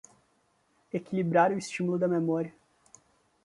[0.91, 2.51] Equilibrar o estímulo da memória